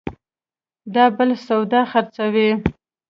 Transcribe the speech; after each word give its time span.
دا 0.93 1.05
بل 1.17 1.29
سودا 1.47 1.81
خرڅوي 1.91 2.49